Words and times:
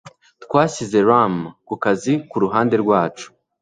Twashyize 0.43 0.97
Rum 1.07 1.33
ku 1.67 1.75
kazi 1.83 2.13
kuruhande 2.29 2.75
rwacu 2.83 3.27